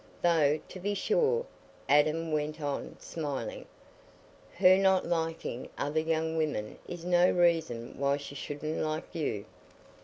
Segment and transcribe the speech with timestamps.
[0.23, 1.45] Though, to be sure,"
[1.87, 3.67] Adam went on, smiling,
[4.55, 9.45] "her not liking other young women is no reason why she shouldn't like you."